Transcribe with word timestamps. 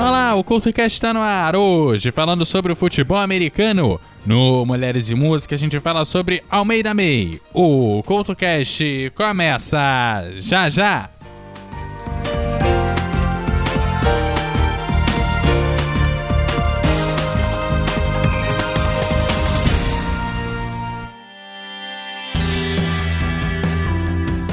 Olá, 0.00 0.32
o 0.36 0.44
CultoCast 0.44 0.96
está 0.96 1.12
no 1.12 1.20
ar 1.20 1.56
hoje, 1.56 2.12
falando 2.12 2.46
sobre 2.46 2.72
o 2.72 2.76
futebol 2.76 3.18
americano. 3.18 4.00
No 4.24 4.64
Mulheres 4.64 5.10
e 5.10 5.14
Música, 5.16 5.56
a 5.56 5.58
gente 5.58 5.80
fala 5.80 6.04
sobre 6.04 6.40
Almeida 6.48 6.94
May. 6.94 7.40
O 7.52 8.00
CultoCast 8.04 9.12
começa 9.16 9.78
já 10.36 10.68
já! 10.68 11.10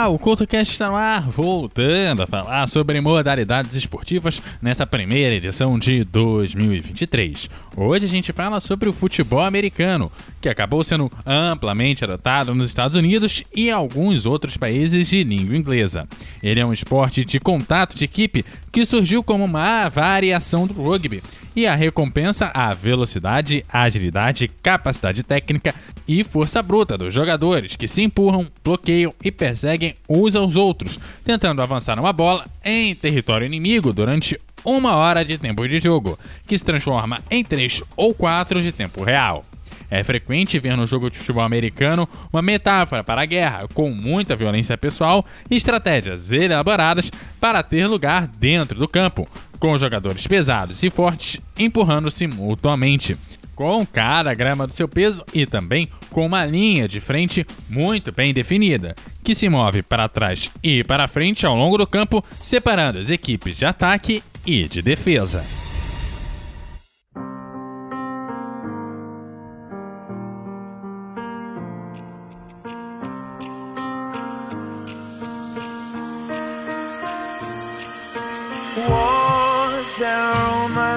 Olá, 0.00 0.08
o 0.08 0.18
CultoCast 0.18 0.72
está 0.72 0.88
no 0.88 0.96
ar, 0.96 1.28
voltando 1.28 2.22
a 2.22 2.26
falar 2.26 2.66
sobre 2.66 2.98
modalidades 3.02 3.76
esportivas 3.76 4.40
nessa 4.62 4.86
primeira 4.86 5.34
edição 5.34 5.78
de 5.78 6.04
2023. 6.04 7.50
Hoje 7.76 8.06
a 8.06 8.08
gente 8.08 8.32
fala 8.32 8.60
sobre 8.60 8.88
o 8.88 8.94
futebol 8.94 9.42
americano, 9.42 10.10
que 10.40 10.48
acabou 10.48 10.82
sendo 10.82 11.12
amplamente 11.26 12.02
adotado 12.02 12.54
nos 12.54 12.68
Estados 12.68 12.96
Unidos 12.96 13.44
e 13.54 13.70
alguns 13.70 14.24
outros 14.24 14.56
países 14.56 15.10
de 15.10 15.22
língua 15.22 15.54
inglesa. 15.54 16.08
Ele 16.42 16.60
é 16.60 16.64
um 16.64 16.72
esporte 16.72 17.22
de 17.22 17.38
contato 17.38 17.94
de 17.94 18.06
equipe 18.06 18.42
que 18.72 18.86
surgiu 18.86 19.22
como 19.22 19.44
uma 19.44 19.90
variação 19.90 20.66
do 20.66 20.82
rugby 20.82 21.22
e 21.54 21.66
a 21.66 21.74
recompensa 21.74 22.50
a 22.54 22.72
velocidade, 22.72 23.64
agilidade, 23.68 24.48
capacidade 24.62 25.22
técnica 25.22 25.74
e 26.06 26.24
força 26.24 26.62
bruta 26.62 26.96
dos 26.96 27.12
jogadores 27.12 27.76
que 27.76 27.88
se 27.88 28.02
empurram, 28.02 28.46
bloqueiam 28.64 29.14
e 29.22 29.30
perseguem 29.30 29.94
uns 30.08 30.34
aos 30.34 30.56
outros, 30.56 30.98
tentando 31.24 31.62
avançar 31.62 31.98
uma 31.98 32.12
bola 32.12 32.44
em 32.64 32.94
território 32.94 33.46
inimigo 33.46 33.92
durante 33.92 34.38
uma 34.64 34.96
hora 34.96 35.24
de 35.24 35.38
tempo 35.38 35.66
de 35.66 35.78
jogo, 35.78 36.18
que 36.46 36.56
se 36.56 36.64
transforma 36.64 37.18
em 37.30 37.44
3 37.44 37.82
ou 37.96 38.14
4 38.14 38.60
de 38.60 38.72
tempo 38.72 39.02
real. 39.02 39.44
É 39.90 40.04
frequente 40.04 40.58
ver 40.58 40.76
no 40.76 40.86
jogo 40.86 41.10
de 41.10 41.18
futebol 41.18 41.42
americano 41.42 42.08
uma 42.32 42.40
metáfora 42.40 43.02
para 43.02 43.22
a 43.22 43.26
guerra, 43.26 43.66
com 43.74 43.90
muita 43.90 44.36
violência 44.36 44.78
pessoal 44.78 45.24
e 45.50 45.56
estratégias 45.56 46.30
elaboradas 46.30 47.10
para 47.40 47.60
ter 47.62 47.88
lugar 47.88 48.28
dentro 48.28 48.78
do 48.78 48.86
campo, 48.86 49.28
com 49.60 49.78
jogadores 49.78 50.26
pesados 50.26 50.82
e 50.82 50.90
fortes 50.90 51.40
empurrando-se 51.58 52.26
mutuamente, 52.26 53.16
com 53.54 53.86
cada 53.86 54.32
grama 54.32 54.66
do 54.66 54.72
seu 54.72 54.88
peso 54.88 55.22
e 55.34 55.44
também 55.44 55.88
com 56.08 56.24
uma 56.24 56.46
linha 56.46 56.88
de 56.88 56.98
frente 56.98 57.46
muito 57.68 58.10
bem 58.10 58.32
definida, 58.32 58.94
que 59.22 59.34
se 59.34 59.50
move 59.50 59.82
para 59.82 60.08
trás 60.08 60.50
e 60.62 60.82
para 60.82 61.06
frente 61.06 61.44
ao 61.44 61.54
longo 61.54 61.76
do 61.76 61.86
campo, 61.86 62.24
separando 62.42 62.98
as 62.98 63.10
equipes 63.10 63.56
de 63.56 63.66
ataque 63.66 64.22
e 64.46 64.66
de 64.66 64.80
defesa. 64.80 65.44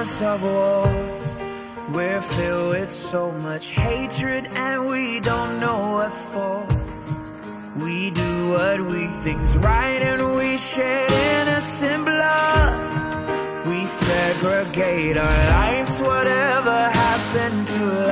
Of 0.04 0.42
wars. 0.42 1.38
We're 1.90 2.20
filled 2.20 2.70
with 2.70 2.90
so 2.90 3.30
much 3.30 3.70
hatred 3.70 4.46
and 4.54 4.86
we 4.86 5.18
don't 5.20 5.58
know 5.58 5.78
what 5.96 6.12
for. 6.32 6.66
We 7.82 8.10
do 8.10 8.50
what 8.50 8.80
we 8.82 9.06
think's 9.24 9.56
right 9.56 10.02
and 10.02 10.36
we 10.36 10.58
shed 10.58 11.10
innocent 11.10 12.04
blood. 12.04 13.66
We 13.66 13.86
segregate 13.86 15.16
our 15.16 15.38
lives, 15.50 15.98
whatever 16.00 16.76
happened 16.90 17.66
to 17.68 17.86
love. 17.86 18.03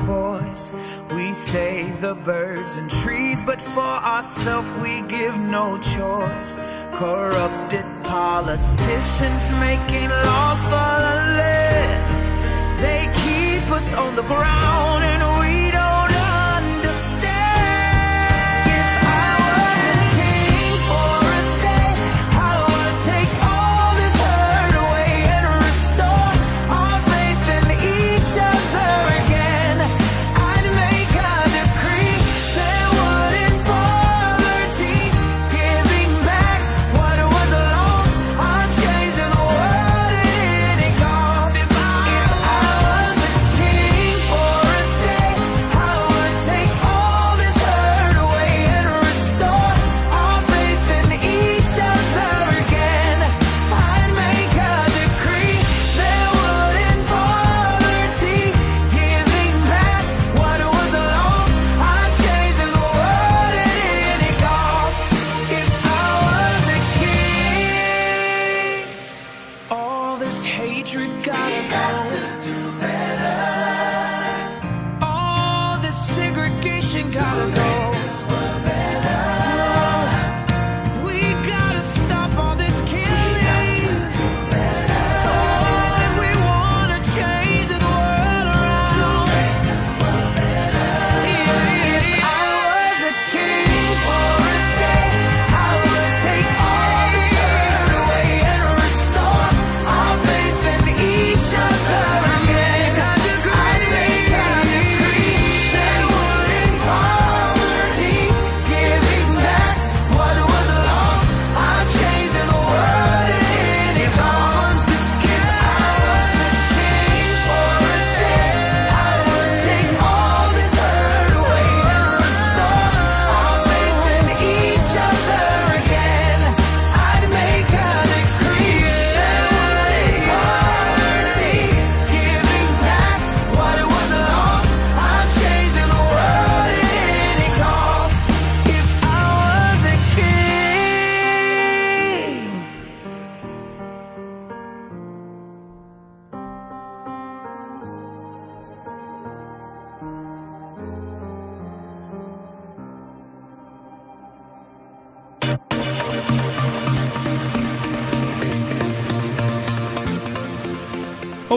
voice. 0.02 0.74
We 1.12 1.32
save 1.32 2.00
the 2.00 2.14
birds 2.14 2.76
and 2.76 2.90
trees, 2.90 3.44
but 3.44 3.60
for 3.60 3.80
ourselves 3.80 4.68
we 4.82 5.02
give 5.02 5.38
no 5.38 5.78
choice. 5.78 6.56
Corrupted 6.94 7.84
politicians 8.04 9.50
making 9.52 10.08
laws 10.10 10.62
for 10.64 10.70
the 10.70 11.16
land. 11.38 12.80
They 12.80 13.06
keep 13.24 13.70
us 13.70 13.92
on 13.94 14.16
the 14.16 14.22
ground 14.22 15.04
and 15.04 15.40
we 15.40 15.63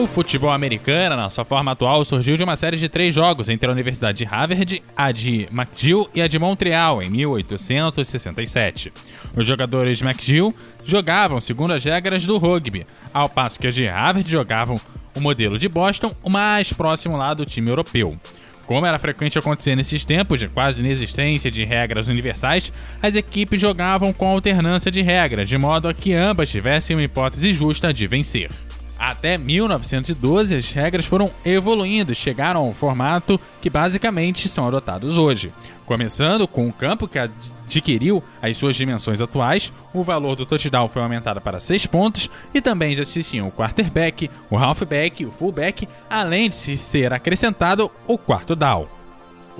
futebol 0.06 0.50
americano, 0.50 1.16
na 1.16 1.30
sua 1.30 1.44
forma 1.44 1.72
atual, 1.72 2.04
surgiu 2.04 2.36
de 2.36 2.44
uma 2.44 2.56
série 2.56 2.76
de 2.76 2.88
três 2.88 3.14
jogos 3.14 3.48
entre 3.48 3.68
a 3.68 3.72
Universidade 3.72 4.18
de 4.18 4.24
Harvard, 4.24 4.82
a 4.96 5.10
de 5.10 5.48
McGill 5.50 6.08
e 6.14 6.20
a 6.20 6.28
de 6.28 6.38
Montreal, 6.38 7.02
em 7.02 7.10
1867. 7.10 8.92
Os 9.34 9.46
jogadores 9.46 9.98
de 9.98 10.04
McGill 10.04 10.54
jogavam 10.84 11.40
segundo 11.40 11.72
as 11.72 11.84
regras 11.84 12.26
do 12.26 12.38
rugby, 12.38 12.86
ao 13.12 13.28
passo 13.28 13.58
que 13.58 13.66
as 13.66 13.74
de 13.74 13.86
Harvard 13.86 14.30
jogavam 14.30 14.80
o 15.14 15.20
modelo 15.20 15.58
de 15.58 15.68
Boston, 15.68 16.14
o 16.22 16.30
mais 16.30 16.72
próximo 16.72 17.16
lá 17.16 17.34
do 17.34 17.44
time 17.44 17.70
europeu. 17.70 18.18
Como 18.66 18.84
era 18.84 18.98
frequente 18.98 19.38
acontecer 19.38 19.74
nesses 19.74 20.04
tempos 20.04 20.38
de 20.38 20.48
quase 20.48 20.82
inexistência 20.82 21.50
de 21.50 21.64
regras 21.64 22.08
universais, 22.08 22.70
as 23.00 23.14
equipes 23.14 23.58
jogavam 23.58 24.12
com 24.12 24.28
alternância 24.28 24.90
de 24.90 25.00
regras, 25.00 25.48
de 25.48 25.56
modo 25.56 25.88
a 25.88 25.94
que 25.94 26.12
ambas 26.12 26.50
tivessem 26.50 26.94
uma 26.94 27.02
hipótese 27.02 27.54
justa 27.54 27.92
de 27.92 28.06
vencer. 28.06 28.50
Até 28.98 29.38
1912, 29.38 30.56
as 30.56 30.72
regras 30.72 31.06
foram 31.06 31.30
evoluindo 31.44 32.12
e 32.12 32.16
chegaram 32.16 32.66
ao 32.66 32.72
formato 32.72 33.40
que 33.60 33.70
basicamente 33.70 34.48
são 34.48 34.66
adotados 34.66 35.16
hoje. 35.16 35.52
Começando 35.86 36.48
com 36.48 36.66
um 36.66 36.72
campo 36.72 37.06
que 37.06 37.18
adquiriu 37.18 38.22
as 38.42 38.56
suas 38.56 38.74
dimensões 38.74 39.20
atuais, 39.20 39.72
o 39.94 40.02
valor 40.02 40.34
do 40.34 40.44
touchdown 40.44 40.88
foi 40.88 41.02
aumentado 41.02 41.40
para 41.40 41.60
6 41.60 41.86
pontos 41.86 42.28
e 42.52 42.60
também 42.60 42.94
já 42.94 43.02
existiam 43.02 43.46
o 43.46 43.52
quarterback, 43.52 44.28
o 44.50 44.58
halfback 44.58 45.22
e 45.22 45.26
o 45.26 45.30
fullback, 45.30 45.88
além 46.10 46.50
de 46.50 46.56
se 46.56 46.76
ser 46.76 47.12
acrescentado 47.12 47.90
o 48.06 48.18
quarto 48.18 48.56
down. 48.56 48.97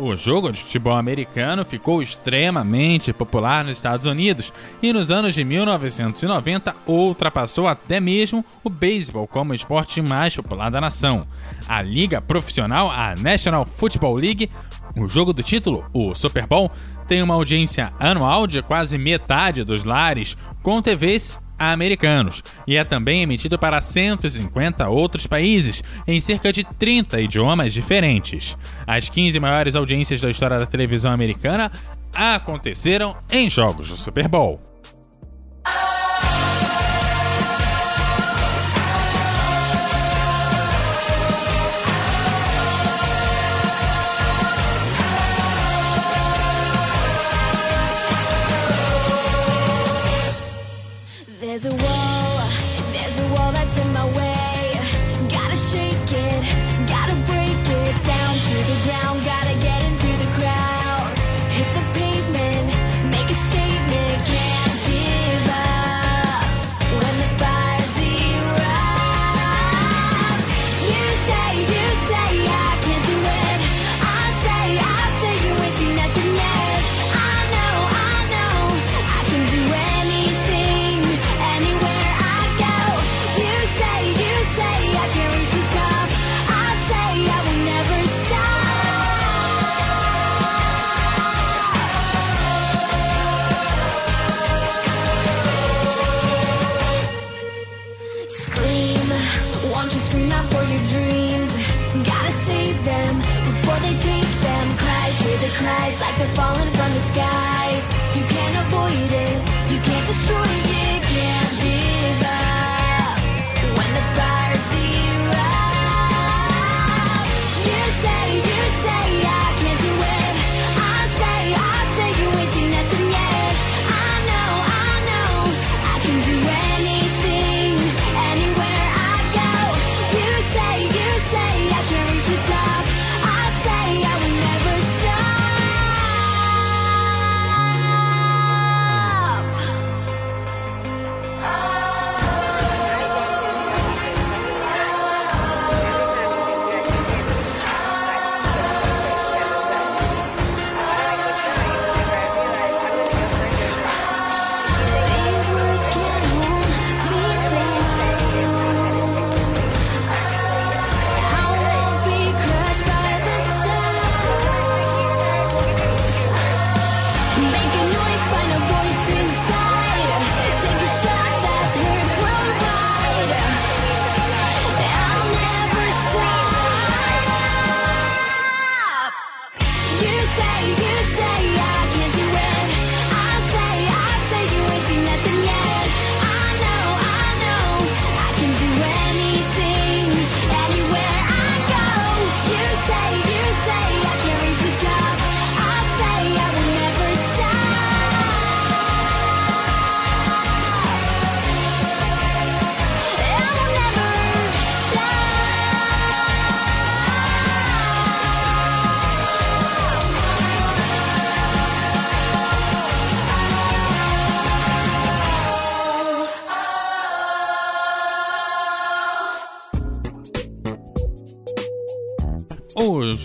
O 0.00 0.15
jogo 0.15 0.53
de 0.53 0.61
futebol 0.61 0.97
americano 0.97 1.65
ficou 1.65 2.00
extremamente 2.00 3.12
popular 3.12 3.65
nos 3.65 3.79
Estados 3.79 4.06
Unidos 4.06 4.53
e 4.81 4.93
nos 4.93 5.11
anos 5.11 5.35
de 5.35 5.43
1990 5.43 6.77
ultrapassou 6.87 7.67
até 7.67 7.99
mesmo 7.99 8.45
o 8.62 8.71
beisebol 8.71 9.27
como 9.27 9.50
o 9.50 9.55
esporte 9.56 10.00
mais 10.00 10.37
popular 10.37 10.71
da 10.71 10.81
nação. 10.81 11.27
A 11.67 11.83
liga 11.83 12.21
profissional, 12.21 12.89
a 12.89 13.17
National 13.17 13.65
Football 13.65 14.15
League, 14.15 14.49
o 14.97 15.09
jogo 15.09 15.33
do 15.33 15.43
título, 15.43 15.85
o 15.93 16.15
Super 16.15 16.47
Bowl, 16.47 16.71
tem 17.09 17.21
uma 17.21 17.35
audiência 17.35 17.93
anual 17.99 18.47
de 18.47 18.62
quase 18.62 18.97
metade 18.97 19.65
dos 19.65 19.83
lares 19.83 20.37
com 20.62 20.81
TVs 20.81 21.41
americanos 21.58 22.43
e 22.66 22.76
é 22.76 22.84
também 22.84 23.22
emitido 23.22 23.58
para 23.58 23.81
150 23.81 24.88
outros 24.88 25.26
países 25.26 25.82
em 26.06 26.20
cerca 26.20 26.52
de 26.52 26.64
30 26.64 27.20
idiomas 27.20 27.72
diferentes. 27.72 28.56
As 28.87 29.08
15 29.08 29.40
maiores 29.40 29.75
audiências 29.75 30.20
da 30.20 30.31
história 30.31 30.58
da 30.58 30.66
televisão 30.66 31.12
americana 31.12 31.70
aconteceram 32.14 33.16
em 33.31 33.50
jogos 33.50 33.88
do 33.88 33.96
Super 33.96 34.28
Bowl. 34.28 34.68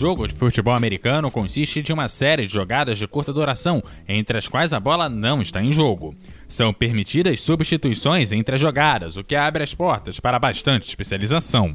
Jogo 0.04 0.28
de 0.28 0.34
futebol 0.34 0.76
americano 0.76 1.32
consiste 1.32 1.82
de 1.82 1.94
uma 1.94 2.10
série 2.10 2.46
de 2.46 2.52
jogadas 2.52 2.98
de 2.98 3.08
curta 3.08 3.32
duração, 3.32 3.82
entre 4.06 4.38
as 4.38 4.50
quais 4.50 4.74
a 4.74 4.80
bola 4.80 5.08
não 5.08 5.42
está 5.42 5.64
em 5.64 5.72
jogo. 5.72 6.14
São 6.46 6.74
permitidas 6.74 7.40
substituições 7.40 8.34
entre 8.34 8.56
as 8.56 8.60
jogadas, 8.60 9.16
o 9.16 9.24
que 9.24 9.34
abre 9.34 9.64
as 9.64 9.74
portas 9.74 10.20
para 10.20 10.38
bastante 10.38 10.90
especialização. 10.90 11.74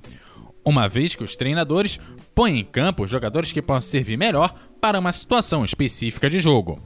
Uma 0.62 0.86
vez 0.86 1.14
que 1.14 1.24
os 1.24 1.36
treinadores 1.36 1.98
põem 2.34 2.58
em 2.58 2.64
campo 2.64 3.06
jogadores 3.06 3.50
que 3.50 3.62
possam 3.62 3.92
servir 3.92 4.18
melhor 4.18 4.52
para 4.78 4.98
uma 4.98 5.10
situação 5.10 5.64
específica 5.64 6.28
de 6.28 6.38
jogo. 6.38 6.78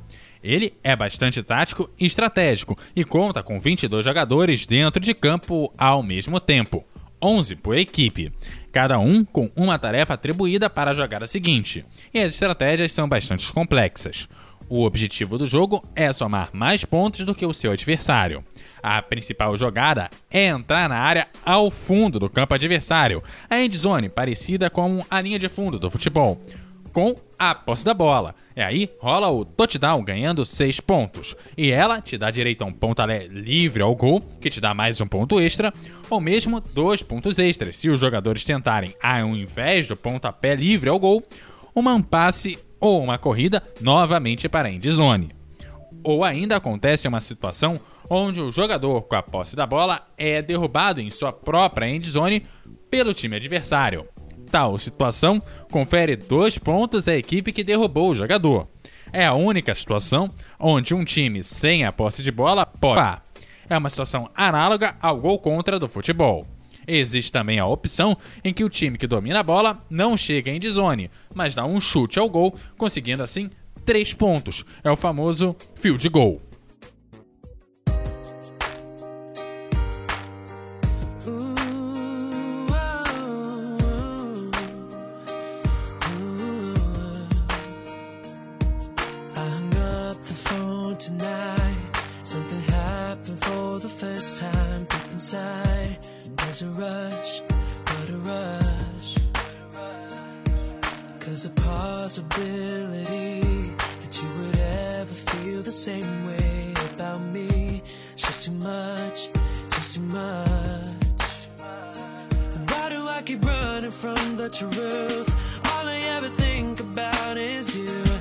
Ele 0.44 0.72
é 0.84 0.94
bastante 0.94 1.42
tático 1.42 1.90
e 1.98 2.06
estratégico 2.06 2.78
e 2.94 3.02
conta 3.02 3.42
com 3.42 3.58
22 3.58 4.04
jogadores 4.04 4.64
dentro 4.64 5.02
de 5.02 5.12
campo 5.12 5.72
ao 5.76 6.04
mesmo 6.04 6.38
tempo. 6.38 6.84
11 7.20 7.56
por 7.56 7.78
equipe, 7.78 8.32
cada 8.72 8.98
um 8.98 9.24
com 9.24 9.50
uma 9.54 9.78
tarefa 9.78 10.14
atribuída 10.14 10.70
para 10.70 10.92
a 10.92 10.94
jogada 10.94 11.26
seguinte, 11.26 11.84
e 12.12 12.18
as 12.18 12.32
estratégias 12.32 12.90
são 12.90 13.08
bastante 13.08 13.52
complexas. 13.52 14.26
O 14.68 14.84
objetivo 14.84 15.36
do 15.36 15.44
jogo 15.44 15.84
é 15.94 16.10
somar 16.14 16.48
mais 16.54 16.82
pontos 16.82 17.26
do 17.26 17.34
que 17.34 17.44
o 17.44 17.52
seu 17.52 17.72
adversário. 17.72 18.42
A 18.82 19.02
principal 19.02 19.54
jogada 19.54 20.08
é 20.30 20.46
entrar 20.46 20.88
na 20.88 20.96
área 20.96 21.28
ao 21.44 21.70
fundo 21.70 22.18
do 22.18 22.30
campo 22.30 22.54
adversário, 22.54 23.22
a 23.50 23.60
endzone 23.60 24.08
parecida 24.08 24.70
com 24.70 25.04
a 25.10 25.20
linha 25.20 25.38
de 25.38 25.48
fundo 25.48 25.78
do 25.78 25.90
futebol, 25.90 26.40
com 26.92 27.16
a 27.38 27.54
posse 27.54 27.84
da 27.84 27.94
bola. 27.94 28.34
E 28.54 28.60
aí 28.60 28.90
rola 29.00 29.30
o 29.30 29.44
touchdown 29.44 30.02
ganhando 30.04 30.44
6 30.44 30.80
pontos. 30.80 31.34
E 31.56 31.70
ela 31.70 32.00
te 32.00 32.18
dá 32.18 32.30
direito 32.30 32.62
a 32.62 32.66
um 32.66 32.72
pontapé 32.72 33.26
livre 33.26 33.82
ao 33.82 33.94
gol, 33.94 34.20
que 34.40 34.50
te 34.50 34.60
dá 34.60 34.74
mais 34.74 35.00
um 35.00 35.06
ponto 35.06 35.40
extra, 35.40 35.72
ou 36.10 36.20
mesmo 36.20 36.60
dois 36.60 37.02
pontos 37.02 37.38
extras 37.38 37.76
se 37.76 37.88
os 37.88 37.98
jogadores 37.98 38.44
tentarem, 38.44 38.94
ao 39.02 39.34
invés 39.34 39.88
do 39.88 39.96
pontapé 39.96 40.54
livre 40.54 40.90
ao 40.90 40.98
gol, 40.98 41.22
uma 41.74 41.94
um 41.94 42.02
passe 42.02 42.58
ou 42.78 43.02
uma 43.02 43.18
corrida 43.18 43.62
novamente 43.80 44.48
para 44.48 44.68
a 44.68 44.72
endzone. 44.72 45.30
Ou 46.04 46.24
ainda 46.24 46.56
acontece 46.56 47.08
uma 47.08 47.20
situação 47.20 47.80
onde 48.10 48.42
o 48.42 48.50
jogador 48.50 49.02
com 49.02 49.14
a 49.14 49.22
posse 49.22 49.56
da 49.56 49.66
bola 49.66 50.06
é 50.18 50.42
derrubado 50.42 51.00
em 51.00 51.10
sua 51.10 51.32
própria 51.32 51.88
endzone 51.88 52.44
pelo 52.90 53.14
time 53.14 53.36
adversário. 53.36 54.06
Tal 54.52 54.76
situação 54.76 55.40
confere 55.70 56.14
dois 56.14 56.58
pontos 56.58 57.08
à 57.08 57.16
equipe 57.16 57.52
que 57.52 57.64
derrubou 57.64 58.10
o 58.10 58.14
jogador. 58.14 58.68
É 59.10 59.24
a 59.24 59.32
única 59.32 59.74
situação 59.74 60.28
onde 60.60 60.92
um 60.92 61.04
time 61.04 61.42
sem 61.42 61.86
a 61.86 61.90
posse 61.90 62.22
de 62.22 62.30
bola 62.30 62.66
pode. 62.66 63.18
É 63.66 63.78
uma 63.78 63.88
situação 63.88 64.28
análoga 64.34 64.94
ao 65.00 65.16
gol 65.16 65.38
contra 65.38 65.78
do 65.78 65.88
futebol. 65.88 66.46
Existe 66.86 67.32
também 67.32 67.58
a 67.58 67.66
opção 67.66 68.14
em 68.44 68.52
que 68.52 68.62
o 68.62 68.68
time 68.68 68.98
que 68.98 69.06
domina 69.06 69.40
a 69.40 69.42
bola 69.42 69.78
não 69.88 70.18
chega 70.18 70.50
em 70.50 70.56
endzone, 70.56 71.10
mas 71.34 71.54
dá 71.54 71.64
um 71.64 71.80
chute 71.80 72.18
ao 72.18 72.28
gol, 72.28 72.54
conseguindo 72.76 73.22
assim 73.22 73.48
3 73.86 74.12
pontos. 74.12 74.66
É 74.84 74.90
o 74.90 74.96
famoso 74.96 75.56
field 75.76 76.06
goal. 76.10 76.42
I 89.34 89.40
hung 89.40 89.76
up 89.76 90.18
the 90.18 90.34
phone 90.34 90.96
tonight. 90.96 91.90
Something 92.22 92.62
happened 92.74 93.42
for 93.44 93.78
the 93.78 93.88
first 93.88 94.38
time 94.38 94.84
deep 94.84 95.12
inside. 95.12 95.98
There's 96.36 96.62
a 96.62 96.68
rush, 96.68 97.40
what 97.40 98.08
a 98.10 98.18
rush. 98.18 99.16
Cause 101.20 101.44
the 101.44 101.50
possibility 101.62 103.40
that 104.02 104.22
you 104.22 104.28
would 104.38 104.58
ever 104.58 105.14
feel 105.30 105.62
the 105.62 105.72
same 105.72 106.26
way 106.26 106.74
about 106.94 107.22
me. 107.22 107.82
is 107.84 108.14
Just 108.16 108.44
too 108.44 108.52
much, 108.52 109.30
just 109.70 109.94
too 109.94 110.02
much. 110.02 111.48
And 112.54 112.70
why 112.70 112.90
do 112.90 113.08
I 113.08 113.22
keep 113.24 113.42
running 113.44 113.92
from 113.92 114.36
the 114.36 114.50
truth? 114.50 115.72
All 115.72 115.88
I 115.88 115.96
ever 116.16 116.28
think 116.28 116.80
about 116.80 117.38
is 117.38 117.74
you. 117.74 118.11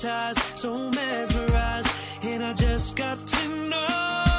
Hypnotized, 0.00 0.58
so 0.58 0.90
mesmerized, 0.92 2.24
and 2.24 2.42
I 2.42 2.54
just 2.54 2.96
got 2.96 3.18
to 3.18 3.68
know. 3.68 4.29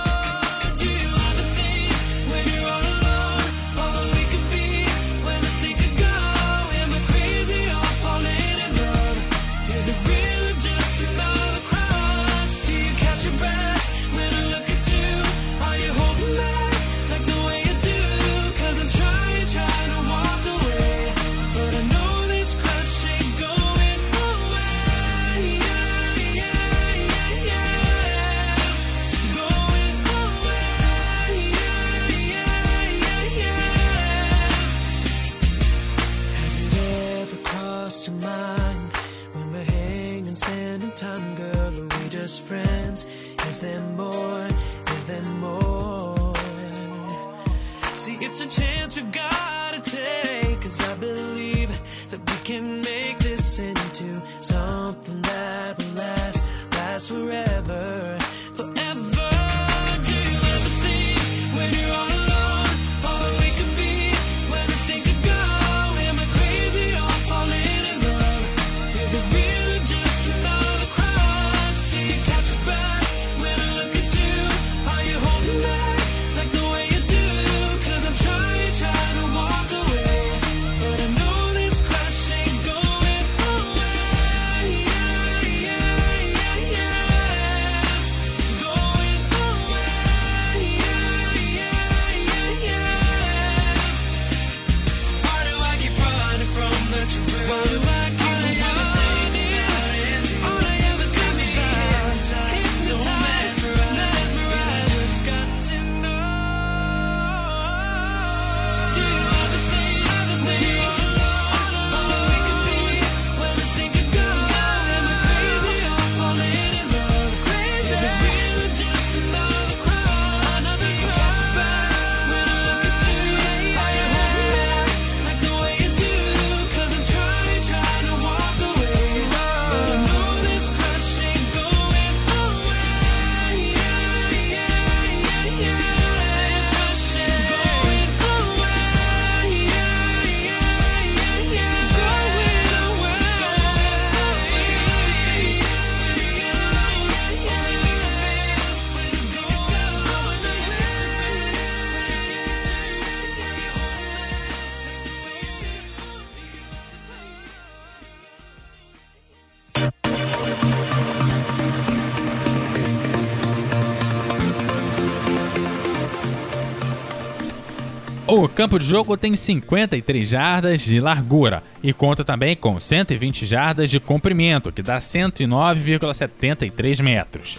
O 168.33 168.47
campo 168.47 168.79
de 168.79 168.87
jogo 168.87 169.17
tem 169.17 169.35
53 169.35 170.25
jardas 170.25 170.79
de 170.79 171.01
largura 171.01 171.61
e 171.83 171.91
conta 171.91 172.23
também 172.23 172.55
com 172.55 172.79
120 172.79 173.45
jardas 173.45 173.91
de 173.91 173.99
comprimento, 173.99 174.71
que 174.71 174.81
dá 174.81 174.99
109,73 174.99 177.03
metros. 177.03 177.57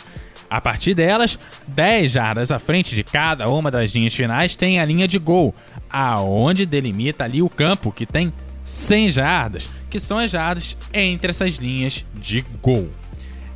A 0.48 0.62
partir 0.62 0.94
delas, 0.94 1.38
10 1.68 2.12
jardas 2.12 2.50
à 2.50 2.58
frente 2.58 2.94
de 2.94 3.04
cada 3.04 3.50
uma 3.50 3.70
das 3.70 3.94
linhas 3.94 4.14
finais 4.14 4.56
tem 4.56 4.80
a 4.80 4.84
linha 4.86 5.06
de 5.06 5.18
gol, 5.18 5.54
aonde 5.90 6.64
delimita 6.64 7.24
ali 7.24 7.42
o 7.42 7.50
campo 7.50 7.92
que 7.92 8.06
tem 8.06 8.32
100 8.64 9.12
jardas, 9.12 9.68
que 9.90 10.00
são 10.00 10.16
as 10.16 10.30
jardas 10.30 10.74
entre 10.90 11.28
essas 11.28 11.56
linhas 11.56 12.02
de 12.14 12.42
gol. 12.62 12.88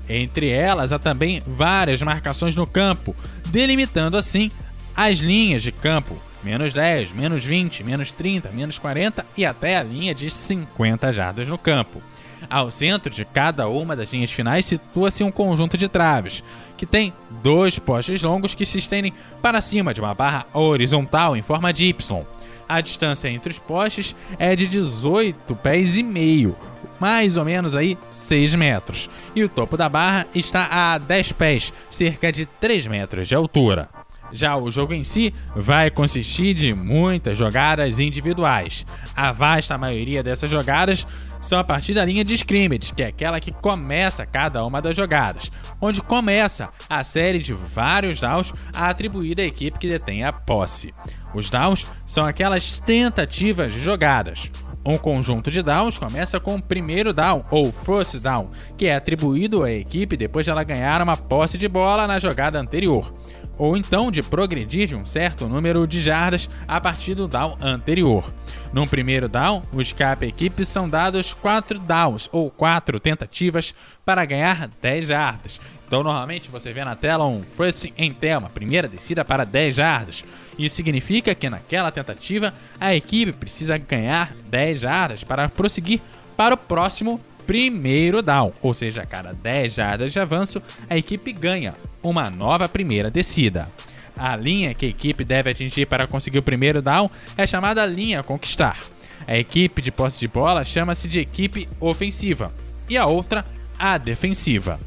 Entre 0.07 0.51
elas 0.51 0.93
há 0.93 0.99
também 0.99 1.43
várias 1.47 2.03
marcações 2.03 2.55
no 2.55 2.67
campo, 2.67 3.17
delimitando 3.47 4.19
assim 4.19 4.51
as 4.95 5.21
linhas 5.21 5.63
de 5.63 5.73
campo 5.73 6.21
menos 6.47 6.73
10, 6.73 7.13
menos 7.13 7.45
20, 7.45 7.83
menos 7.83 8.15
30, 8.15 8.51
menos 8.51 8.79
40 8.79 9.27
e 9.37 9.45
até 9.45 9.77
a 9.77 9.83
linha 9.83 10.15
de 10.15 10.31
50 10.31 11.13
jardas 11.13 11.49
no 11.49 11.59
campo. 11.59 12.01
Ao 12.49 12.71
centro 12.71 13.13
de 13.13 13.25
cada 13.25 13.67
uma 13.67 13.97
das 13.97 14.13
linhas 14.13 14.31
finais 14.31 14.65
situa-se 14.65 15.25
um 15.25 15.33
conjunto 15.33 15.77
de 15.77 15.89
traves, 15.89 16.45
que 16.77 16.87
tem 16.87 17.13
dois 17.43 17.81
postes 17.81 18.23
longos 18.23 18.55
que 18.55 18.65
se 18.65 18.79
estendem 18.79 19.13
para 19.43 19.61
cima 19.61 19.93
de 19.93 20.01
uma 20.01 20.15
barra 20.15 20.47
horizontal 20.53 21.37
em 21.37 21.43
forma 21.43 21.73
de 21.73 21.87
Y. 21.87 22.25
A 22.69 22.81
distância 22.81 23.29
entre 23.29 23.51
os 23.51 23.59
postes 23.59 24.15
é 24.39 24.55
de 24.55 24.69
18 24.69 25.53
pés 25.57 25.97
e 25.97 26.03
meio, 26.05 26.55
mais 27.01 27.37
ou 27.37 27.45
menos 27.45 27.75
aí 27.75 27.99
6 28.09 28.55
metros, 28.55 29.11
e 29.35 29.43
o 29.43 29.49
topo 29.49 29.77
da 29.77 29.89
barra 29.89 30.29
está 30.33 30.95
a 30.95 30.99
10 30.99 31.33
pés, 31.33 31.73
cerca 31.91 32.31
de 32.31 32.47
3 32.47 32.87
metros 32.87 33.27
de 33.27 33.35
altura. 33.35 33.96
Já 34.33 34.57
o 34.57 34.71
jogo 34.71 34.93
em 34.93 35.05
si 35.05 35.33
vai 35.55 35.91
consistir 35.91 36.55
de 36.55 36.75
muitas 36.75 37.39
jogadas 37.39 38.01
individuais. 38.01 38.87
A 39.15 39.33
vasta 39.33 39.79
maioria 39.79 40.23
dessas 40.23 40.51
jogadas 40.51 41.07
são 41.41 41.59
a 41.59 41.65
partir 41.65 41.95
da 41.95 42.05
linha 42.05 42.25
de 42.25 42.35
scrimmage, 42.35 42.93
que 42.93 43.03
é 43.03 43.07
aquela 43.07 43.41
que 43.41 43.53
começa 43.53 44.27
cada 44.27 44.65
uma 44.65 44.83
das 44.83 44.97
jogadas, 44.97 45.51
onde 45.81 46.03
começa 46.03 46.71
a 46.89 47.05
série 47.05 47.39
de 47.39 47.53
vários 47.53 48.21
downs 48.21 48.53
atribuída 48.75 49.43
à 49.43 49.45
equipe 49.45 49.79
que 49.79 49.89
detém 49.89 50.25
a 50.25 50.33
posse. 50.33 50.93
Os 51.35 51.49
downs 51.49 51.87
são 52.07 52.25
aquelas 52.25 52.81
tentativas 52.81 53.73
de 53.73 53.81
jogadas. 53.81 54.51
Um 54.85 54.97
conjunto 54.97 55.51
de 55.51 55.63
downs 55.63 55.99
começa 55.99 56.39
com 56.39 56.55
o 56.55 56.63
primeiro 56.63 57.13
down, 57.13 57.43
ou 57.51 57.73
first 57.73 58.21
down, 58.21 58.51
que 58.79 58.87
é 58.87 58.95
atribuído 58.95 59.65
à 59.65 59.73
equipe 59.73 60.17
depois 60.17 60.47
de 60.47 60.51
ela 60.51 60.63
ganhar 60.63 61.03
uma 61.03 61.17
posse 61.17 61.59
de 61.59 61.67
bola 61.67 62.07
na 62.07 62.21
jogada 62.21 62.61
anterior 62.61 63.13
ou 63.59 63.77
então 63.77 64.11
de 64.11 64.23
progredir 64.23 64.87
de 64.87 64.95
um 64.95 65.07
certo 65.07 65.49
número 65.49 65.87
de 65.87 66.03
jardas 66.03 66.49
a 66.67 66.81
partir 66.81 67.15
do 67.15 67.29
down 67.29 67.57
anterior. 67.61 68.33
No 68.73 68.87
primeiro 68.87 69.29
down, 69.29 69.63
os 69.73 69.93
cap 69.93 70.25
equipes 70.27 70.69
são 70.69 70.89
dados 70.89 71.35
4 71.35 71.79
downs 71.79 72.29
ou 72.33 72.51
4 72.51 73.01
tentativas 73.01 73.75
para 74.05 74.25
ganhar 74.25 74.71
10 74.81 75.07
jardas. 75.07 75.61
Então, 75.87 76.03
normalmente 76.03 76.51
você 76.51 76.73
vê 76.73 76.85
na 76.85 76.97
tela 76.97 77.25
um 77.27 77.43
first 77.43 77.87
tell, 78.19 78.41
uma 78.41 78.51
primeira 78.51 78.89
descida 78.89 79.25
para 79.25 79.45
10 79.45 79.77
jardas. 79.77 80.25
Isso 80.59 80.75
significa 80.75 81.35
que 81.35 81.49
naquela 81.49 81.93
tentativa 81.93 82.53
a 82.81 82.95
equipe 82.95 83.33
precisa 83.33 83.79
ganhar 83.79 84.35
10 84.49 84.81
jardas 84.81 85.25
para 85.25 85.49
prosseguir 85.49 86.01
para 86.37 86.55
o 86.55 86.59
próximo 86.59 87.21
primeiro 87.47 88.23
down, 88.23 88.53
ou 88.61 88.75
seja, 88.75 89.03
a 89.03 89.07
cada 89.07 89.33
10 89.33 89.75
jardas 89.75 90.13
de 90.13 90.19
avanço, 90.19 90.61
a 90.89 90.97
equipe 90.97 91.33
ganha 91.33 91.75
uma 92.03 92.31
nova 92.31 92.69
primeira 92.69 93.11
descida. 93.11 93.69
A 94.17 94.35
linha 94.35 94.75
que 94.75 94.87
a 94.87 94.89
equipe 94.89 95.25
deve 95.25 95.51
atingir 95.51 95.87
para 95.87 96.07
conseguir 96.07 96.39
o 96.39 96.43
primeiro 96.43 96.81
down 96.81 97.11
é 97.37 97.47
chamada 97.47 97.85
linha 97.85 98.23
conquistar. 98.23 98.79
A 99.27 99.37
equipe 99.37 99.83
de 99.83 99.91
posse 99.91 100.19
de 100.21 100.29
bola 100.29 100.65
chama-se 100.65 101.07
de 101.07 101.21
equipe 101.21 101.69
ofensiva 101.81 102.53
e 102.89 102.97
a 102.97 103.07
outra 103.07 103.45
a 103.79 103.99
defensiva. 103.99 104.81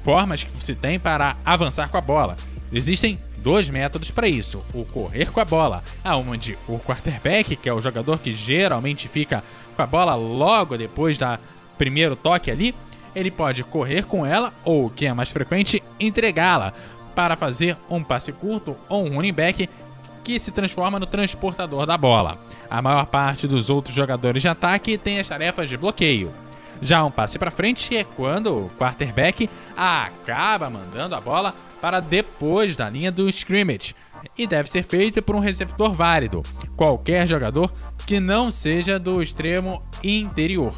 Formas 0.00 0.42
que 0.42 0.50
se 0.64 0.74
tem 0.74 0.98
para 0.98 1.36
avançar 1.44 1.88
com 1.88 1.96
a 1.96 2.00
bola. 2.00 2.36
Existem 2.72 3.18
dois 3.38 3.68
métodos 3.68 4.10
para 4.10 4.26
isso: 4.26 4.64
o 4.74 4.84
correr 4.84 5.30
com 5.30 5.40
a 5.40 5.44
bola, 5.44 5.84
aonde 6.02 6.58
o 6.66 6.78
quarterback, 6.78 7.54
que 7.54 7.68
é 7.68 7.72
o 7.72 7.80
jogador 7.80 8.18
que 8.18 8.32
geralmente 8.32 9.08
fica 9.08 9.44
com 9.76 9.82
a 9.82 9.86
bola 9.86 10.14
logo 10.14 10.76
depois 10.76 11.18
da 11.18 11.38
primeiro 11.82 12.14
toque 12.14 12.48
ali, 12.48 12.72
ele 13.12 13.28
pode 13.28 13.64
correr 13.64 14.04
com 14.04 14.24
ela 14.24 14.52
ou, 14.64 14.88
que 14.88 15.04
é 15.04 15.12
mais 15.12 15.32
frequente, 15.32 15.82
entregá-la 15.98 16.72
para 17.12 17.34
fazer 17.34 17.76
um 17.90 18.04
passe 18.04 18.30
curto 18.30 18.76
ou 18.88 19.04
um 19.04 19.16
running 19.16 19.32
back 19.32 19.68
que 20.22 20.38
se 20.38 20.52
transforma 20.52 21.00
no 21.00 21.06
transportador 21.06 21.84
da 21.84 21.98
bola. 21.98 22.38
A 22.70 22.80
maior 22.80 23.04
parte 23.06 23.48
dos 23.48 23.68
outros 23.68 23.92
jogadores 23.92 24.40
de 24.40 24.48
ataque 24.48 24.96
tem 24.96 25.18
as 25.18 25.26
tarefas 25.26 25.68
de 25.68 25.76
bloqueio. 25.76 26.30
Já 26.80 27.04
um 27.04 27.10
passe 27.10 27.36
para 27.36 27.50
frente 27.50 27.96
é 27.96 28.04
quando 28.04 28.66
o 28.66 28.70
quarterback 28.78 29.50
acaba 29.76 30.70
mandando 30.70 31.16
a 31.16 31.20
bola 31.20 31.52
para 31.80 31.98
depois 31.98 32.76
da 32.76 32.88
linha 32.88 33.10
do 33.10 33.28
scrimmage 33.28 33.92
e 34.36 34.46
deve 34.46 34.68
ser 34.68 34.82
feito 34.82 35.22
por 35.22 35.34
um 35.36 35.40
receptor 35.40 35.92
válido, 35.92 36.42
qualquer 36.76 37.26
jogador 37.26 37.72
que 38.06 38.18
não 38.20 38.50
seja 38.50 38.98
do 38.98 39.22
extremo 39.22 39.82
interior. 40.02 40.74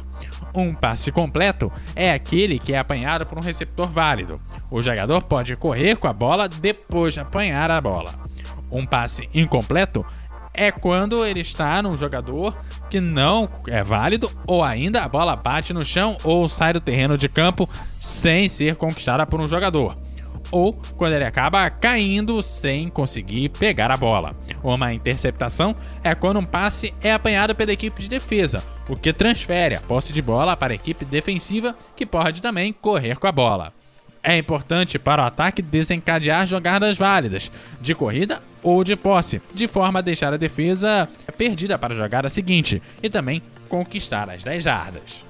Um 0.53 0.73
passe 0.73 1.11
completo 1.11 1.71
é 1.95 2.11
aquele 2.11 2.59
que 2.59 2.73
é 2.73 2.77
apanhado 2.77 3.25
por 3.25 3.37
um 3.37 3.41
receptor 3.41 3.87
válido. 3.87 4.39
O 4.71 4.81
jogador 4.81 5.21
pode 5.23 5.55
correr 5.55 5.97
com 5.97 6.07
a 6.07 6.13
bola 6.13 6.47
depois 6.47 7.13
de 7.13 7.19
apanhar 7.19 7.69
a 7.69 7.81
bola. 7.81 8.13
Um 8.71 8.85
passe 8.85 9.29
incompleto 9.33 10.05
é 10.53 10.71
quando 10.71 11.25
ele 11.25 11.41
está 11.41 11.81
num 11.81 11.97
jogador 11.97 12.55
que 12.89 13.01
não 13.01 13.49
é 13.67 13.83
válido 13.83 14.31
ou 14.47 14.63
ainda 14.63 15.03
a 15.03 15.07
bola 15.07 15.35
bate 15.35 15.73
no 15.73 15.83
chão 15.83 16.17
ou 16.23 16.47
sai 16.47 16.71
do 16.71 16.79
terreno 16.79 17.17
de 17.17 17.27
campo 17.27 17.69
sem 17.99 18.47
ser 18.47 18.75
conquistada 18.75 19.25
por 19.25 19.41
um 19.41 19.47
jogador. 19.47 20.04
Ou 20.51 20.73
quando 20.97 21.13
ele 21.13 21.25
acaba 21.25 21.69
caindo 21.69 22.41
sem 22.41 22.87
conseguir 22.89 23.49
pegar 23.49 23.91
a 23.91 23.97
bola. 23.97 24.35
Uma 24.63 24.93
interceptação 24.93 25.75
é 26.03 26.15
quando 26.15 26.39
um 26.39 26.45
passe 26.45 26.93
é 27.01 27.11
apanhado 27.11 27.55
pela 27.55 27.71
equipe 27.71 28.01
de 28.01 28.09
defesa, 28.09 28.63
o 28.87 28.95
que 28.95 29.13
transfere 29.13 29.75
a 29.75 29.81
posse 29.81 30.13
de 30.13 30.21
bola 30.21 30.55
para 30.55 30.73
a 30.73 30.75
equipe 30.75 31.05
defensiva, 31.05 31.75
que 31.95 32.05
pode 32.05 32.41
também 32.41 32.73
correr 32.73 33.17
com 33.17 33.27
a 33.27 33.31
bola. 33.31 33.73
É 34.23 34.35
importante 34.35 34.97
para 34.97 35.21
o 35.21 35.25
ataque 35.25 35.61
desencadear 35.61 36.47
jogadas 36.47 36.97
válidas, 36.97 37.51
de 37.79 37.93
corrida 37.93 38.41
ou 38.63 38.83
de 38.83 38.95
posse, 38.95 39.39
de 39.53 39.67
forma 39.67 39.99
a 39.99 40.01
deixar 40.01 40.33
a 40.33 40.37
defesa 40.37 41.07
perdida 41.37 41.77
para 41.77 41.93
a 41.93 41.97
jogada 41.97 42.27
seguinte 42.27 42.81
e 43.03 43.07
também 43.07 43.39
conquistar 43.69 44.27
as 44.31 44.43
10 44.43 44.63
jardas. 44.63 45.25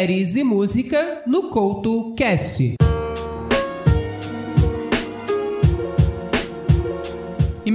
Mulheres 0.00 0.34
e 0.34 0.42
Música 0.42 1.22
no 1.26 1.50
Couto 1.50 2.14
Cast. 2.14 2.89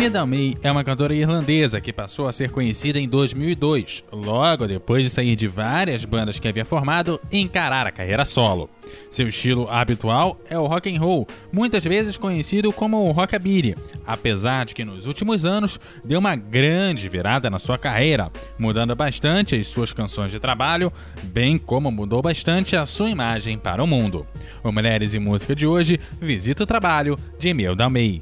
Imelda 0.06 0.24
May 0.24 0.56
é 0.62 0.72
uma 0.72 0.84
cantora 0.84 1.16
irlandesa 1.16 1.82
que 1.82 1.92
passou 1.92 2.28
a 2.28 2.32
ser 2.32 2.52
conhecida 2.52 3.00
em 3.00 3.10
2002, 3.10 4.04
logo 4.12 4.68
depois 4.68 5.04
de 5.04 5.10
sair 5.10 5.36
de 5.36 5.48
várias 5.48 6.06
bandas 6.06 6.38
que 6.38 6.48
havia 6.48 6.64
formado 6.64 7.20
e 7.32 7.40
encarar 7.40 7.88
a 7.88 7.92
carreira 7.92 8.24
solo. 8.24 8.70
Seu 9.10 9.28
estilo 9.28 9.68
habitual 9.68 10.40
é 10.48 10.60
o 10.60 10.68
rock 10.68 10.96
and 10.96 11.00
roll, 11.00 11.28
muitas 11.52 11.84
vezes 11.84 12.18
conhecido 12.18 12.72
como 12.72 13.10
rockabilly, 13.10 13.76
apesar 14.06 14.68
de 14.68 14.76
que 14.76 14.86
nos 14.86 15.08
últimos 15.08 15.44
anos 15.44 15.80
deu 16.04 16.20
uma 16.20 16.36
grande 16.36 17.10
virada 17.10 17.50
na 17.50 17.58
sua 17.58 17.80
carreira, 17.80 18.32
mudando 18.60 18.96
bastante 18.96 19.56
as 19.56 19.66
suas 19.66 19.92
canções 19.92 20.30
de 20.30 20.40
trabalho, 20.40 20.94
bem 21.24 21.58
como 21.58 21.90
mudou 21.90 22.22
bastante 22.22 22.76
a 22.76 22.86
sua 22.86 23.10
imagem 23.10 23.58
para 23.58 23.84
o 23.84 23.88
mundo. 23.88 24.24
O 24.64 24.72
Mulheres 24.72 25.16
e 25.16 25.20
Música 25.20 25.56
de 25.56 25.66
hoje 25.66 26.00
visita 26.22 26.62
o 26.62 26.68
trabalho 26.68 27.18
de 27.40 27.48
Imelda 27.48 27.90
May. 27.90 28.22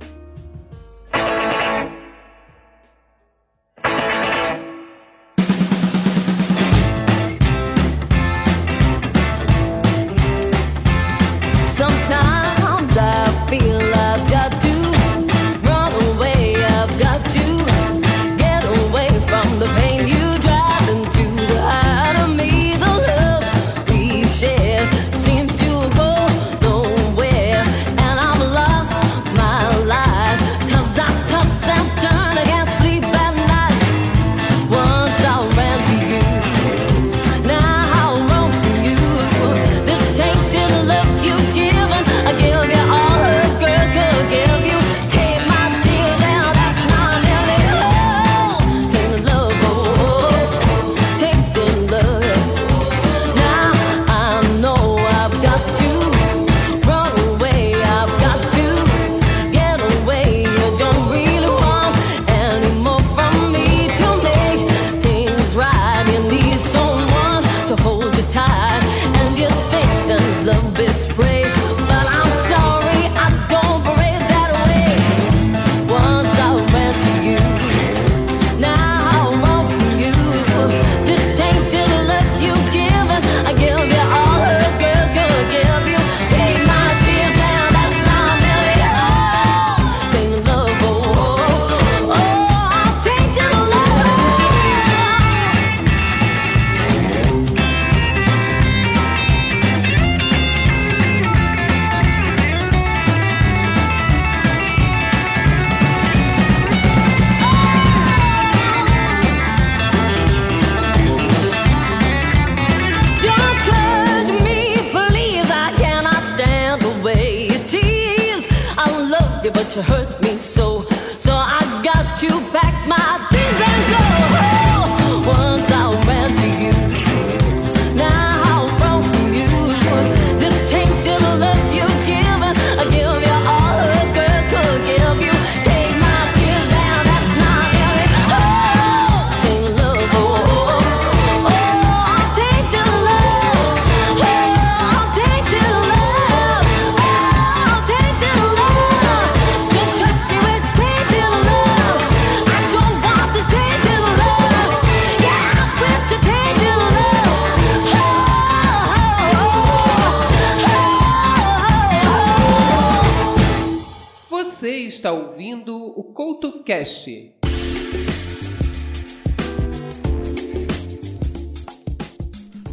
you 119.76 119.82
hurt 119.82 120.23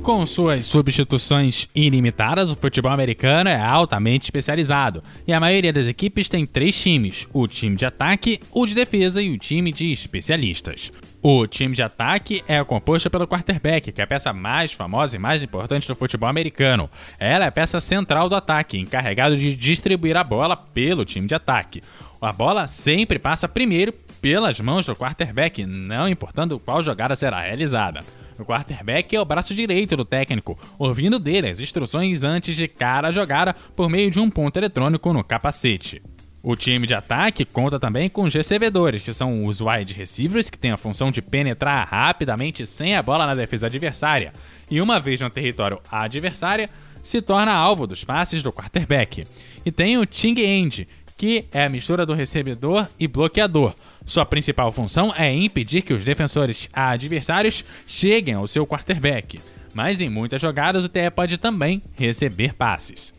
Com 0.01 0.25
suas 0.25 0.65
substituições 0.67 1.69
ilimitadas, 1.75 2.53
o 2.53 2.57
futebol 2.57 2.93
americano 2.93 3.51
é 3.51 3.61
altamente 3.61 4.25
especializado 4.25 5.03
e 5.27 5.33
a 5.33 5.41
maioria 5.41 5.73
das 5.73 5.87
equipes 5.87 6.29
tem 6.29 6.47
três 6.47 6.81
times: 6.81 7.27
o 7.33 7.49
time 7.49 7.75
de 7.75 7.85
ataque, 7.85 8.41
o 8.53 8.65
de 8.65 8.75
defesa 8.75 9.21
e 9.21 9.31
o 9.31 9.37
time 9.37 9.73
de 9.73 9.91
especialistas. 9.93 10.93
O 11.21 11.47
time 11.47 11.75
de 11.75 11.83
ataque 11.83 12.43
é 12.49 12.63
composto 12.65 13.11
pelo 13.11 13.27
quarterback, 13.27 13.93
que 13.93 14.01
é 14.01 14.05
a 14.05 14.07
peça 14.07 14.33
mais 14.33 14.73
famosa 14.73 15.17
e 15.17 15.19
mais 15.19 15.43
importante 15.43 15.87
do 15.87 15.95
futebol 15.95 16.29
americano. 16.29 16.89
Ela 17.19 17.45
é 17.45 17.49
a 17.49 17.53
peça 17.53 17.79
central 17.79 18.29
do 18.29 18.37
ataque, 18.37 18.79
encarregado 18.79 19.37
de 19.37 19.55
distribuir 19.55 20.17
a 20.17 20.25
bola 20.25 20.57
pelo 20.57 21.05
time 21.05 21.27
de 21.27 21.35
ataque. 21.35 21.83
A 22.21 22.35
bola 22.35 22.67
sempre 22.67 23.19
passa 23.19 23.49
primeiro 23.49 23.95
pelas 24.21 24.61
mãos 24.61 24.85
do 24.85 24.95
quarterback, 24.95 25.65
não 25.65 26.07
importando 26.07 26.61
qual 26.61 26.83
jogada 26.83 27.17
será 27.17 27.41
realizada. 27.41 28.05
O 28.39 28.45
quarterback 28.45 29.17
é 29.17 29.21
o 29.21 29.25
braço 29.25 29.55
direito 29.55 29.97
do 29.97 30.05
técnico, 30.05 30.59
ouvindo 30.79 31.19
dele 31.19 31.49
as 31.49 31.61
instruções 31.61 32.23
antes 32.23 32.55
de 32.55 32.69
cada 32.69 33.11
jogada 33.11 33.55
por 33.75 33.89
meio 33.89 34.11
de 34.11 34.21
um 34.21 34.29
ponto 34.29 34.59
eletrônico 34.59 35.15
no 35.15 35.25
capacete. 35.25 36.03
O 36.43 36.55
time 36.55 36.87
de 36.87 36.95
ataque 36.95 37.45
conta 37.45 37.81
também 37.81 38.11
com 38.11 38.25
os 38.25 38.35
recebedores, 38.35 39.03
que 39.03 39.13
são 39.15 39.47
os 39.47 39.63
wide 39.63 39.95
receivers, 39.95 40.51
que 40.51 40.59
têm 40.59 40.73
a 40.73 40.77
função 40.77 41.11
de 41.11 41.23
penetrar 41.23 41.89
rapidamente 41.89 42.67
sem 42.67 42.97
a 42.97 43.03
bola 43.03 43.27
na 43.27 43.35
defesa 43.35 43.67
adversária, 43.67 44.33
e 44.71 44.81
uma 44.81 45.01
vez 45.01 45.21
no 45.21 45.31
território 45.31 45.81
adversária, 45.91 46.69
se 47.03 47.21
torna 47.21 47.53
alvo 47.53 47.87
dos 47.87 48.05
passes 48.05 48.43
do 48.43 48.53
quarterback. 48.53 49.25
E 49.65 49.71
tem 49.71 49.99
o 49.99 50.07
Ting 50.07 50.39
End, 50.41 50.89
que 51.21 51.45
é 51.53 51.67
a 51.67 51.69
mistura 51.69 52.07
do 52.07 52.15
recebedor 52.15 52.89
e 52.99 53.07
bloqueador. 53.07 53.75
Sua 54.07 54.25
principal 54.25 54.73
função 54.73 55.13
é 55.15 55.31
impedir 55.31 55.83
que 55.83 55.93
os 55.93 56.03
defensores 56.03 56.67
adversários 56.73 57.63
cheguem 57.87 58.33
ao 58.33 58.49
seu 58.49 58.67
quarterback, 58.67 59.39
mas 59.75 60.01
em 60.01 60.09
muitas 60.09 60.41
jogadas 60.41 60.83
o 60.83 60.89
TE 60.89 61.11
pode 61.15 61.37
também 61.37 61.83
receber 61.93 62.55
passes. 62.55 63.13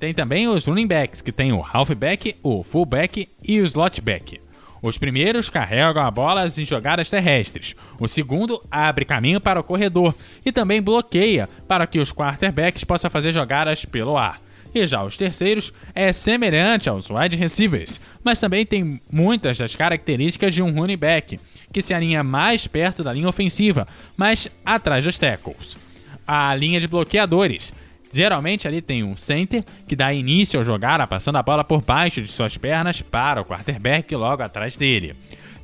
Tem 0.00 0.12
também 0.12 0.48
os 0.48 0.64
running 0.64 0.88
backs, 0.88 1.22
que 1.22 1.30
tem 1.30 1.52
o 1.52 1.64
halfback, 1.64 2.34
o 2.42 2.64
fullback 2.64 3.28
e 3.40 3.60
o 3.60 3.64
slotback. 3.64 4.40
Os 4.82 4.98
primeiros 4.98 5.48
carregam 5.48 6.02
a 6.02 6.10
bola 6.10 6.46
em 6.46 6.66
jogadas 6.66 7.08
terrestres. 7.08 7.76
O 8.00 8.08
segundo 8.08 8.60
abre 8.68 9.04
caminho 9.04 9.40
para 9.40 9.60
o 9.60 9.64
corredor 9.64 10.12
e 10.44 10.50
também 10.50 10.82
bloqueia 10.82 11.48
para 11.68 11.86
que 11.86 12.00
os 12.00 12.12
quarterbacks 12.12 12.82
possam 12.82 13.08
fazer 13.08 13.30
jogadas 13.30 13.84
pelo 13.84 14.18
ar. 14.18 14.40
E 14.74 14.86
já 14.86 15.04
os 15.04 15.16
terceiros 15.16 15.72
é 15.94 16.12
semelhante 16.12 16.88
aos 16.88 17.08
wide 17.08 17.36
receivers, 17.36 18.00
mas 18.24 18.40
também 18.40 18.66
tem 18.66 19.00
muitas 19.10 19.56
das 19.56 19.74
características 19.74 20.52
de 20.52 20.62
um 20.62 20.72
running 20.72 20.96
back, 20.96 21.38
que 21.72 21.80
se 21.80 21.94
alinha 21.94 22.24
mais 22.24 22.66
perto 22.66 23.04
da 23.04 23.12
linha 23.12 23.28
ofensiva, 23.28 23.86
mas 24.16 24.48
atrás 24.64 25.04
dos 25.04 25.18
tackles. 25.18 25.76
a 26.26 26.54
linha 26.54 26.80
de 26.80 26.88
bloqueadores. 26.88 27.72
Geralmente 28.12 28.66
ali 28.66 28.80
tem 28.80 29.02
um 29.02 29.16
center 29.16 29.64
que 29.86 29.96
dá 29.96 30.12
início 30.12 30.58
ao 30.58 30.64
jogar, 30.64 31.04
passando 31.06 31.36
a 31.36 31.42
bola 31.42 31.64
por 31.64 31.82
baixo 31.82 32.22
de 32.22 32.28
suas 32.28 32.56
pernas 32.56 33.02
para 33.02 33.40
o 33.40 33.44
quarterback 33.44 34.14
logo 34.14 34.42
atrás 34.42 34.76
dele. 34.76 35.16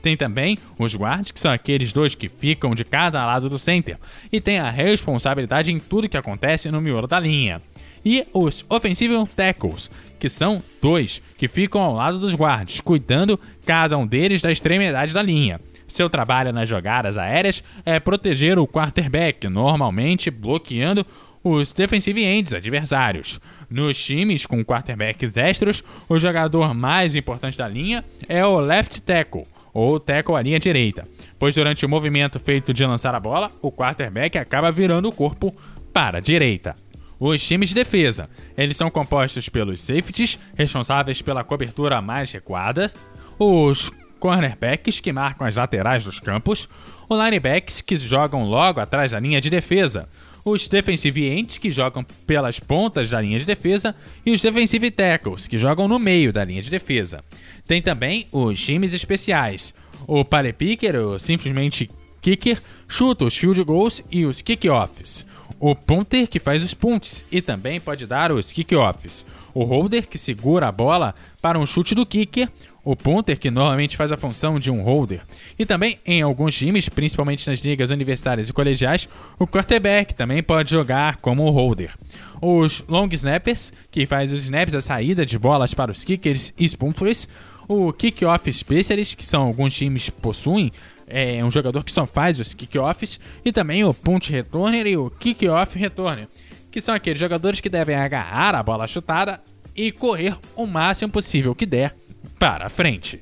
Tem 0.02 0.16
também 0.16 0.58
os 0.78 0.94
guards, 0.94 1.30
que 1.30 1.38
são 1.38 1.52
aqueles 1.52 1.92
dois 1.92 2.14
que 2.14 2.28
ficam 2.28 2.74
de 2.74 2.84
cada 2.84 3.24
lado 3.24 3.48
do 3.48 3.58
center 3.58 3.98
e 4.32 4.40
têm 4.40 4.58
a 4.58 4.70
responsabilidade 4.70 5.70
em 5.70 5.78
tudo 5.78 6.08
que 6.08 6.16
acontece 6.16 6.70
no 6.70 6.80
miolo 6.80 7.06
da 7.06 7.20
linha. 7.20 7.60
E 8.04 8.26
os 8.32 8.64
offensive 8.68 9.14
tackles, 9.36 9.90
que 10.18 10.28
são 10.28 10.62
dois 10.80 11.22
que 11.36 11.48
ficam 11.48 11.80
ao 11.80 11.94
lado 11.94 12.18
dos 12.18 12.34
guards, 12.34 12.80
cuidando 12.80 13.38
cada 13.64 13.96
um 13.96 14.06
deles 14.06 14.42
da 14.42 14.50
extremidade 14.50 15.12
da 15.12 15.22
linha. 15.22 15.60
Seu 15.86 16.08
trabalho 16.08 16.52
nas 16.52 16.68
jogadas 16.68 17.18
aéreas 17.18 17.64
é 17.84 17.98
proteger 17.98 18.58
o 18.58 18.66
quarterback, 18.66 19.48
normalmente 19.48 20.30
bloqueando 20.30 21.04
os 21.42 21.72
defensive 21.72 22.22
ends 22.22 22.52
adversários. 22.52 23.40
Nos 23.68 24.02
times 24.02 24.46
com 24.46 24.64
quarterbacks 24.64 25.32
destros, 25.32 25.82
o 26.08 26.18
jogador 26.18 26.74
mais 26.74 27.14
importante 27.14 27.58
da 27.58 27.66
linha 27.66 28.04
é 28.28 28.44
o 28.44 28.60
left 28.60 29.02
tackle, 29.02 29.44
ou 29.72 29.98
tackle 29.98 30.36
à 30.36 30.42
linha 30.42 30.58
direita, 30.58 31.08
pois 31.38 31.54
durante 31.54 31.84
o 31.84 31.88
movimento 31.88 32.38
feito 32.38 32.72
de 32.72 32.84
lançar 32.84 33.14
a 33.14 33.20
bola, 33.20 33.50
o 33.62 33.72
quarterback 33.72 34.38
acaba 34.38 34.70
virando 34.70 35.08
o 35.08 35.12
corpo 35.12 35.54
para 35.92 36.18
a 36.18 36.20
direita. 36.20 36.76
Os 37.20 37.46
times 37.46 37.68
de 37.68 37.74
defesa, 37.74 38.30
eles 38.56 38.78
são 38.78 38.90
compostos 38.90 39.46
pelos 39.50 39.82
safeties, 39.82 40.38
responsáveis 40.56 41.20
pela 41.20 41.44
cobertura 41.44 42.00
mais 42.00 42.32
recuada, 42.32 42.90
os 43.38 43.90
cornerbacks, 44.18 45.00
que 45.00 45.12
marcam 45.12 45.46
as 45.46 45.56
laterais 45.56 46.02
dos 46.02 46.18
campos, 46.18 46.66
os 47.08 47.22
linebacks, 47.22 47.82
que 47.82 47.94
jogam 47.96 48.44
logo 48.44 48.80
atrás 48.80 49.12
da 49.12 49.20
linha 49.20 49.38
de 49.38 49.50
defesa, 49.50 50.08
os 50.42 50.66
defensive 50.66 51.28
ends, 51.28 51.58
que 51.58 51.70
jogam 51.70 52.02
pelas 52.26 52.58
pontas 52.58 53.10
da 53.10 53.20
linha 53.20 53.38
de 53.38 53.44
defesa, 53.44 53.94
e 54.24 54.32
os 54.32 54.40
defensive 54.40 54.90
tackles, 54.90 55.46
que 55.46 55.58
jogam 55.58 55.86
no 55.86 55.98
meio 55.98 56.32
da 56.32 56.42
linha 56.42 56.62
de 56.62 56.70
defesa. 56.70 57.22
Tem 57.66 57.82
também 57.82 58.26
os 58.32 58.58
times 58.58 58.94
especiais. 58.94 59.74
O 60.06 60.24
pale 60.24 60.54
picker, 60.54 60.96
ou 60.96 61.18
simplesmente 61.18 61.90
kicker, 62.22 62.60
chuta 62.88 63.26
os 63.26 63.36
field 63.36 63.62
goals 63.64 64.02
e 64.10 64.24
os 64.24 64.40
kickoffs. 64.40 65.26
O 65.60 65.76
punter, 65.76 66.26
que 66.26 66.38
faz 66.38 66.64
os 66.64 66.72
punts 66.72 67.22
e 67.30 67.42
também 67.42 67.78
pode 67.78 68.06
dar 68.06 68.32
os 68.32 68.50
kickoffs. 68.50 69.26
O 69.52 69.62
holder, 69.62 70.08
que 70.08 70.16
segura 70.16 70.68
a 70.68 70.72
bola 70.72 71.14
para 71.42 71.58
um 71.58 71.66
chute 71.66 71.94
do 71.94 72.06
kicker. 72.06 72.48
O 72.82 72.96
punter, 72.96 73.38
que 73.38 73.50
normalmente 73.50 73.94
faz 73.94 74.10
a 74.10 74.16
função 74.16 74.58
de 74.58 74.70
um 74.70 74.80
holder. 74.80 75.20
E 75.58 75.66
também, 75.66 75.98
em 76.06 76.22
alguns 76.22 76.56
times, 76.56 76.88
principalmente 76.88 77.46
nas 77.46 77.58
ligas 77.58 77.90
universitárias 77.90 78.48
e 78.48 78.54
colegiais, 78.54 79.06
o 79.38 79.46
quarterback 79.46 80.14
também 80.14 80.42
pode 80.42 80.70
jogar 80.70 81.16
como 81.16 81.50
holder. 81.50 81.94
Os 82.40 82.82
long 82.88 83.10
snappers, 83.12 83.70
que 83.90 84.06
faz 84.06 84.32
os 84.32 84.44
snaps 84.44 84.72
da 84.72 84.80
saída 84.80 85.26
de 85.26 85.38
bolas 85.38 85.74
para 85.74 85.92
os 85.92 86.02
kickers 86.04 86.54
e 86.58 86.74
punters. 86.74 87.28
O 87.68 87.92
kickoff 87.92 88.50
specialist, 88.50 89.14
que 89.14 89.26
são 89.26 89.42
alguns 89.42 89.74
times 89.74 90.08
possuem, 90.08 90.72
é 91.10 91.44
um 91.44 91.50
jogador 91.50 91.84
que 91.84 91.92
só 91.92 92.06
faz 92.06 92.40
os 92.40 92.54
kickoffs, 92.54 93.20
e 93.44 93.52
também 93.52 93.84
o 93.84 93.92
punt 93.92 94.30
returner 94.30 94.86
e 94.86 94.96
o 94.96 95.10
kickoff 95.10 95.78
returner, 95.78 96.28
que 96.70 96.80
são 96.80 96.94
aqueles 96.94 97.20
jogadores 97.20 97.60
que 97.60 97.68
devem 97.68 97.96
agarrar 97.96 98.54
a 98.54 98.62
bola 98.62 98.86
chutada 98.86 99.40
e 99.76 99.92
correr 99.92 100.36
o 100.56 100.66
máximo 100.66 101.12
possível 101.12 101.54
que 101.54 101.66
der 101.66 101.92
para 102.38 102.68
frente. 102.68 103.20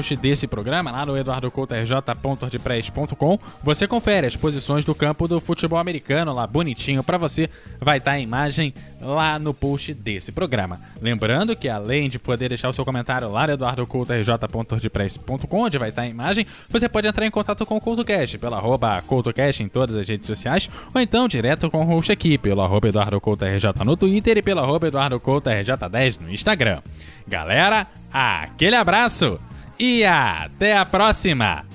Post 0.00 0.16
desse 0.16 0.46
programa, 0.46 0.90
lá 0.90 1.04
no 1.04 1.14
eduardocoutorj.wordpress.com, 1.14 3.38
você 3.62 3.86
confere 3.86 4.26
as 4.26 4.34
posições 4.34 4.82
do 4.82 4.94
campo 4.94 5.28
do 5.28 5.38
futebol 5.38 5.78
americano 5.78 6.32
lá 6.32 6.46
bonitinho 6.46 7.04
para 7.04 7.18
você. 7.18 7.50
Vai 7.78 7.98
estar 7.98 8.12
a 8.12 8.18
imagem 8.18 8.72
lá 8.98 9.38
no 9.38 9.52
post 9.52 9.92
desse 9.92 10.32
programa. 10.32 10.80
Lembrando 11.02 11.54
que 11.54 11.68
além 11.68 12.08
de 12.08 12.18
poder 12.18 12.48
deixar 12.48 12.70
o 12.70 12.72
seu 12.72 12.82
comentário 12.82 13.30
lá 13.30 13.46
no 13.46 13.52
eduardocoutorj.wordpress.com, 13.52 15.58
onde 15.58 15.76
vai 15.76 15.90
estar 15.90 16.00
a 16.02 16.08
imagem, 16.08 16.46
você 16.66 16.88
pode 16.88 17.06
entrar 17.06 17.26
em 17.26 17.30
contato 17.30 17.66
com 17.66 17.76
o 17.76 17.80
CoutoCast 17.80 18.38
pela 18.38 18.56
arroba 18.56 19.02
CoutoCast 19.02 19.62
em 19.62 19.68
todas 19.68 19.96
as 19.96 20.08
redes 20.08 20.26
sociais, 20.26 20.70
ou 20.94 21.00
então 21.00 21.28
direto 21.28 21.70
com 21.70 21.82
o 21.82 21.84
host 21.84 22.10
aqui, 22.10 22.38
pelo 22.38 22.62
arroba 22.62 22.88
EduardoCoutoRJ 22.88 23.84
no 23.84 23.98
Twitter 23.98 24.38
e 24.38 24.42
pelo 24.42 24.60
arroba 24.60 24.88
EduardoCoutoRJ10 24.88 26.22
no 26.22 26.32
Instagram. 26.32 26.80
Galera, 27.28 27.86
aquele 28.10 28.76
abraço 28.76 29.38
e 29.80 30.04
até 30.04 30.76
a 30.76 30.84
próxima! 30.84 31.69